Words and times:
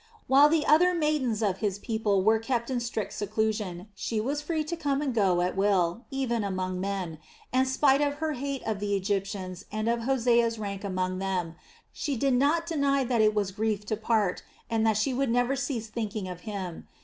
While 0.25 0.49
the 0.49 0.65
other 0.65 0.95
maidens 0.95 1.43
of 1.43 1.59
his 1.59 1.77
people 1.77 2.23
were 2.23 2.39
kept 2.39 2.71
in 2.71 2.79
strict 2.79 3.13
seclusion, 3.13 3.87
she 3.93 4.19
was 4.19 4.41
free 4.41 4.63
to 4.63 4.75
come 4.75 4.99
and 4.99 5.13
go 5.13 5.41
at 5.41 5.55
will, 5.55 6.05
even 6.09 6.43
among 6.43 6.79
men, 6.81 7.19
and 7.53 7.67
spite 7.67 8.01
of 8.01 8.15
her 8.15 8.33
hate 8.33 8.63
of 8.63 8.79
the 8.79 8.95
Egyptians 8.95 9.65
and 9.71 9.87
of 9.87 9.99
Hosea's 9.99 10.57
rank 10.57 10.83
among 10.83 11.19
them, 11.19 11.53
she 11.93 12.17
did 12.17 12.33
not 12.33 12.65
deny 12.65 13.03
that 13.03 13.21
it 13.21 13.35
was 13.35 13.51
grief 13.51 13.85
to 13.85 13.95
part 13.95 14.41
and 14.71 14.87
that 14.87 14.97
she 14.97 15.13
would 15.13 15.29
never 15.29 15.55
cease 15.55 15.85
thinking 15.87 16.27
of 16.27 16.39
him. 16.49 16.87